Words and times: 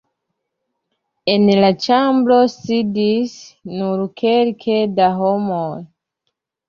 En 1.33 1.43
la 1.63 1.69
ĉambro 1.83 2.37
sidis 2.55 3.35
nur 3.77 4.01
kelke 4.23 4.83
da 5.01 5.15
homoj. 5.21 5.75